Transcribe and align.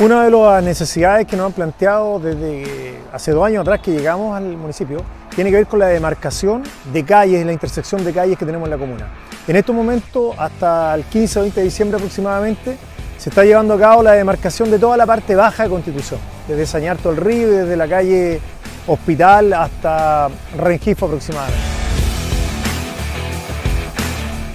Una 0.00 0.24
de 0.24 0.30
las 0.30 0.62
necesidades 0.62 1.26
que 1.26 1.36
nos 1.36 1.46
han 1.46 1.52
planteado 1.52 2.20
desde 2.20 2.98
hace 3.12 3.32
dos 3.32 3.44
años 3.44 3.62
atrás 3.62 3.80
que 3.80 3.90
llegamos 3.90 4.36
al 4.36 4.56
municipio 4.56 5.02
tiene 5.34 5.50
que 5.50 5.56
ver 5.56 5.66
con 5.66 5.80
la 5.80 5.86
demarcación 5.86 6.62
de 6.92 7.04
calles, 7.04 7.44
la 7.44 7.52
intersección 7.52 8.04
de 8.04 8.12
calles 8.12 8.38
que 8.38 8.44
tenemos 8.44 8.66
en 8.66 8.70
la 8.70 8.78
comuna. 8.78 9.08
En 9.46 9.56
estos 9.56 9.74
momentos, 9.74 10.34
hasta 10.38 10.94
el 10.94 11.04
15 11.04 11.38
o 11.38 11.42
20 11.42 11.60
de 11.60 11.64
diciembre 11.64 11.96
aproximadamente, 11.96 12.76
se 13.16 13.30
está 13.30 13.44
llevando 13.44 13.74
a 13.74 13.78
cabo 13.78 14.02
la 14.04 14.12
demarcación 14.12 14.70
de 14.70 14.78
toda 14.78 14.96
la 14.96 15.04
parte 15.04 15.34
baja 15.34 15.64
de 15.64 15.70
Constitución, 15.70 16.20
desde 16.46 16.66
Sañarto 16.66 17.10
el 17.10 17.16
Río, 17.16 17.50
desde 17.50 17.76
la 17.76 17.88
calle 17.88 18.40
Hospital 18.88 19.52
hasta 19.52 20.28
Rengifo 20.56 21.06
aproximadamente. 21.06 21.62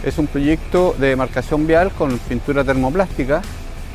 Es 0.04 0.18
un 0.18 0.28
proyecto 0.28 0.96
de 0.98 1.10
demarcación 1.10 1.66
vial 1.66 1.91
con 1.91 2.18
pintura 2.18 2.64
termoplástica 2.64 3.41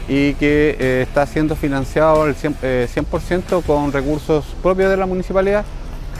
y 0.08 0.32
que 0.34 0.76
eh, 0.78 1.02
está 1.02 1.26
siendo 1.26 1.54
financiado 1.54 2.22
al 2.22 2.34
100%, 2.34 2.48
eh, 2.62 3.62
con 3.66 3.92
recursos 3.92 4.44
propios 4.62 4.90
de 4.90 4.96
la 4.96 5.04
municipalidad 5.04 5.64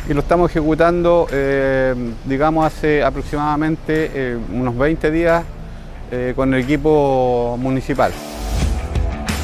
y 0.09 0.15
lo 0.15 0.21
estamos 0.21 0.51
ejecutando, 0.51 1.27
eh, 1.31 1.95
digamos, 2.25 2.67
hace 2.67 3.03
aproximadamente 3.03 4.37
unos 4.53 4.77
20 4.77 5.11
días 5.11 5.45
con 6.35 6.55
el 6.55 6.63
equipo 6.63 7.59
municipal. 7.61 8.13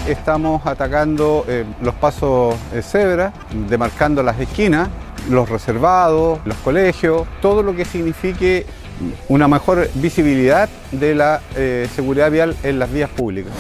Estamos 0.07 0.67
atacando 0.67 1.47
los 1.81 1.95
pasos 1.95 2.55
cebra, 2.83 3.33
demarcando 3.69 4.23
las 4.23 4.39
esquinas, 4.39 4.89
los 5.31 5.49
reservados, 5.49 6.41
los 6.45 6.57
colegios, 6.59 7.27
todo 7.41 7.63
lo 7.63 7.75
que 7.75 7.85
signifique 7.85 8.67
una 9.29 9.49
mejor 9.49 9.89
visibilidad 9.95 10.69
de 10.93 11.15
la 11.15 11.41
seguridad 11.95 12.31
vial 12.31 12.55
en 12.63 12.79
las 12.79 12.93
vías 12.93 13.11
públicas. 13.11 13.53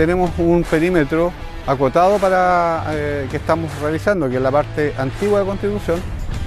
tenemos 0.00 0.30
un 0.38 0.64
perímetro 0.64 1.30
acotado 1.66 2.16
para 2.16 2.86
eh, 2.88 3.28
que 3.30 3.36
estamos 3.36 3.70
realizando, 3.82 4.30
que 4.30 4.36
es 4.36 4.42
la 4.42 4.50
parte 4.50 4.94
antigua 4.96 5.40
de 5.40 5.44
Constitución, 5.44 6.00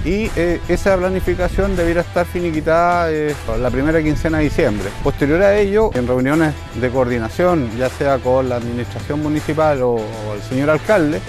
y 0.04 0.30
eh, 0.36 0.60
esa 0.68 0.96
planificación 0.96 1.76
debiera 1.76 2.02
estar 2.02 2.26
finiquitada 2.26 3.10
eh, 3.10 3.34
la 3.58 3.70
primera 3.70 4.02
quincena 4.02 4.38
de 4.38 4.44
diciembre. 4.44 4.90
Posterior 5.02 5.40
a 5.42 5.56
ello, 5.56 5.90
en 5.94 6.06
reuniones 6.06 6.52
de 6.74 6.90
coordinación, 6.90 7.70
ya 7.78 7.88
sea 7.88 8.18
con 8.18 8.48
la 8.48 8.56
administración 8.56 9.22
municipal 9.22 9.80
o, 9.82 9.96
el 10.34 10.42
señor 10.42 10.68
alcalde, 10.70 11.20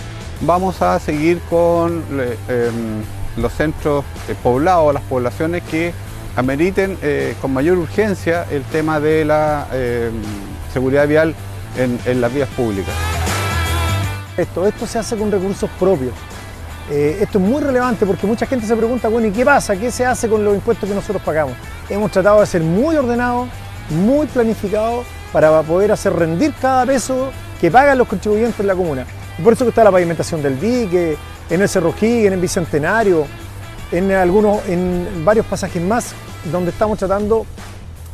vamos 0.41 0.81
a 0.81 0.99
seguir 0.99 1.39
con 1.49 2.03
em, 2.49 3.01
los 3.37 3.53
centros 3.53 4.03
poblados, 4.43 4.93
las 4.93 5.03
poblaciones 5.03 5.63
que 5.63 5.93
ameriten 6.35 6.97
con 7.41 7.53
mayor 7.53 7.77
urgencia 7.77 8.45
el 8.51 8.63
tema 8.63 8.99
de 8.99 9.23
la 9.23 9.67
em, 9.71 10.11
seguridad 10.73 11.07
vial 11.07 11.33
en, 11.77 12.21
las 12.21 12.33
vías 12.33 12.49
públicas. 12.49 12.93
Esto, 14.35 14.67
esto 14.67 14.85
se 14.85 14.99
hace 14.99 15.15
con 15.15 15.31
recursos 15.31 15.69
propios. 15.79 16.13
Eh, 16.89 17.17
esto 17.21 17.39
es 17.39 17.43
muy 17.43 17.61
relevante 17.61 18.05
porque 18.05 18.27
mucha 18.27 18.45
gente 18.45 18.67
se 18.67 18.75
pregunta, 18.75 19.07
bueno, 19.07 19.27
¿y 19.27 19.31
qué 19.31 19.43
pasa? 19.43 19.75
¿Qué 19.75 19.91
se 19.91 20.05
hace 20.05 20.29
con 20.29 20.43
los 20.43 20.53
impuestos 20.53 20.87
que 20.87 20.93
nosotros 20.95 21.21
pagamos? 21.23 21.55
Hemos 21.89 22.11
tratado 22.11 22.41
de 22.41 22.45
ser 22.45 22.61
muy 22.61 22.95
ordenados, 22.95 23.47
muy 23.89 24.27
planificados 24.27 25.05
para 25.31 25.61
poder 25.63 25.91
hacer 25.91 26.13
rendir 26.13 26.53
cada 26.61 26.85
peso 26.85 27.31
que 27.59 27.71
pagan 27.71 27.97
los 27.97 28.07
contribuyentes 28.07 28.59
en 28.59 28.67
la 28.67 28.75
comuna. 28.75 29.05
por 29.43 29.53
eso 29.53 29.65
que 29.65 29.69
está 29.69 29.83
la 29.83 29.91
pavimentación 29.91 30.41
del 30.41 30.59
dique, 30.59 31.17
en 31.49 31.61
el 31.61 31.69
Cerro 31.69 31.93
en 32.01 32.33
el 32.33 32.39
Bicentenario, 32.39 33.25
en, 33.91 34.11
algunos, 34.11 34.67
en 34.67 35.23
varios 35.25 35.45
pasajes 35.45 35.81
más, 35.81 36.13
donde 36.51 36.71
estamos 36.71 36.97
tratando 36.97 37.45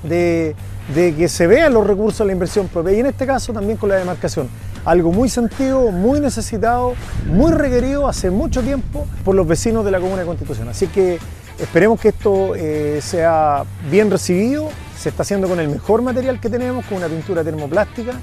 de 0.03 0.55
de 0.93 1.15
que 1.15 1.29
se 1.29 1.47
vean 1.47 1.73
los 1.73 1.85
recursos 1.85 2.19
de 2.19 2.25
la 2.25 2.31
inversión 2.33 2.67
propia 2.67 2.93
y 2.93 2.99
en 2.99 3.05
este 3.07 3.25
caso 3.25 3.53
también 3.53 3.77
con 3.77 3.89
la 3.89 3.95
demarcación. 3.95 4.49
Algo 4.83 5.11
muy 5.11 5.29
sentido, 5.29 5.91
muy 5.91 6.19
necesitado, 6.19 6.95
muy 7.27 7.51
requerido 7.51 8.07
hace 8.07 8.31
mucho 8.31 8.61
tiempo 8.61 9.05
por 9.23 9.35
los 9.35 9.47
vecinos 9.47 9.85
de 9.85 9.91
la 9.91 9.99
Comuna 9.99 10.21
de 10.21 10.25
Constitución. 10.25 10.69
Así 10.69 10.87
que 10.87 11.19
esperemos 11.59 11.99
que 11.99 12.09
esto 12.09 12.55
eh, 12.55 12.99
sea 13.01 13.63
bien 13.91 14.09
recibido, 14.09 14.69
se 14.97 15.09
está 15.09 15.21
haciendo 15.21 15.47
con 15.47 15.59
el 15.59 15.69
mejor 15.69 16.01
material 16.01 16.39
que 16.39 16.49
tenemos, 16.49 16.83
con 16.85 16.97
una 16.97 17.07
pintura 17.07 17.43
termoplástica 17.43 18.13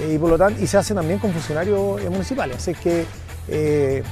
eh, 0.00 0.14
y 0.14 0.18
por 0.18 0.30
lo 0.30 0.38
tanto 0.38 0.60
y 0.60 0.66
se 0.66 0.76
hace 0.76 0.92
también 0.92 1.20
con 1.20 1.32
funcionarios 1.32 2.00
eh, 2.00 2.10
municipales. 2.10 2.56
Así 2.56 2.74
que 2.74 3.06
de 3.48 4.02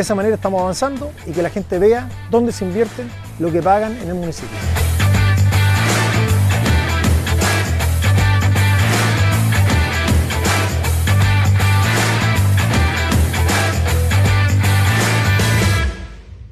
esa 0.00 0.14
manera 0.14 0.36
estamos 0.36 0.62
avanzando 0.62 1.12
y 1.26 1.32
que 1.32 1.42
la 1.42 1.50
gente 1.50 1.78
vea 1.78 2.08
dónde 2.30 2.52
se 2.52 2.64
invierte 2.64 3.02
lo 3.38 3.52
que 3.52 3.60
pagan 3.60 3.92
en 3.98 4.08
el 4.08 4.14
municipio. 4.14 4.77